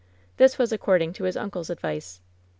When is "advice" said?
1.69-2.21